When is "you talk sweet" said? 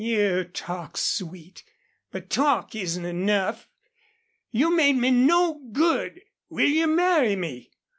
0.03-1.63